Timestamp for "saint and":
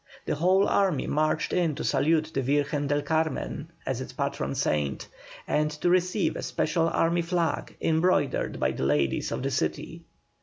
4.55-5.69